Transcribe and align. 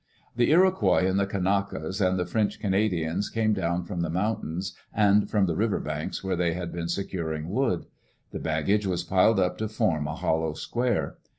The 0.35 0.49
Iroquois 0.49 1.05
and 1.05 1.19
the 1.19 1.27
Kanakas 1.27 2.01
and 2.01 2.17
the 2.17 2.25
French 2.25 2.59
Cana 2.59 2.89
dians 2.89 3.31
came 3.31 3.53
down 3.53 3.83
from 3.83 4.01
the 4.01 4.09
mountains 4.09 4.73
and 4.91 5.29
from 5.29 5.45
the 5.45 5.55
river 5.55 5.79
banks 5.79 6.23
where 6.23 6.35
they 6.35 6.53
had 6.53 6.71
been 6.73 6.87
securing 6.87 7.49
wood. 7.49 7.85
The 8.31 8.39
baggage 8.39 8.87
was 8.87 9.03
piled 9.03 9.39
up 9.39 9.59
to 9.59 9.67
form 9.69 10.07
a 10.07 10.15
hollow 10.15 10.55
square. 10.55 11.17